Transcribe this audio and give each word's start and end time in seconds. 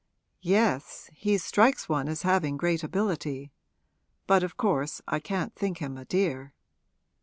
'Yes; 0.41 1.11
he 1.13 1.37
strikes 1.37 1.87
one 1.87 2.09
as 2.09 2.23
having 2.23 2.57
great 2.57 2.83
ability. 2.83 3.51
But 4.25 4.41
of 4.41 4.57
course 4.57 4.99
I 5.07 5.19
can't 5.19 5.53
think 5.53 5.77
him 5.77 5.95
a 5.95 6.05
dear.' 6.05 6.53